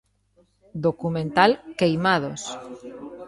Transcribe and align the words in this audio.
Documental 0.85 1.51
'Queimados'. 1.77 2.47